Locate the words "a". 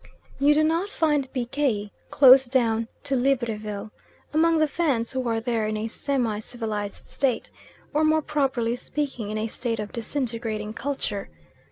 5.77-5.87, 9.37-9.45